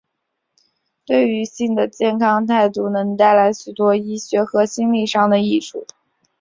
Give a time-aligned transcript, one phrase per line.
[1.05, 5.85] 对于性的健康态度能带来许多医学和心里上的益处。